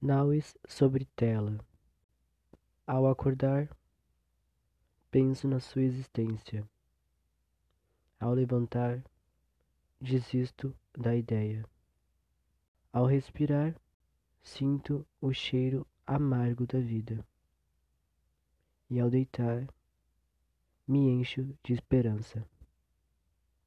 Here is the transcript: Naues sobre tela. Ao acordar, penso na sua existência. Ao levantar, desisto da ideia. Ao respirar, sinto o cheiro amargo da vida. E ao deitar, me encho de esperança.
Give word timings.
Naues 0.00 0.54
sobre 0.68 1.06
tela. 1.16 1.58
Ao 2.86 3.08
acordar, 3.08 3.74
penso 5.10 5.48
na 5.48 5.58
sua 5.58 5.82
existência. 5.82 6.68
Ao 8.20 8.34
levantar, 8.34 9.02
desisto 9.98 10.76
da 10.92 11.16
ideia. 11.16 11.64
Ao 12.92 13.06
respirar, 13.06 13.74
sinto 14.42 15.06
o 15.18 15.32
cheiro 15.32 15.86
amargo 16.06 16.66
da 16.66 16.78
vida. 16.78 17.26
E 18.90 19.00
ao 19.00 19.08
deitar, 19.08 19.66
me 20.86 21.08
encho 21.08 21.56
de 21.64 21.72
esperança. 21.72 22.46